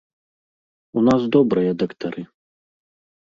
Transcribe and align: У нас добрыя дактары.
У 1.01 1.03
нас 1.09 1.21
добрыя 1.35 1.71
дактары. 1.83 2.21